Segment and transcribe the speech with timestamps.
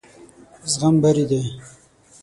[0.71, 1.41] زغم بري دی.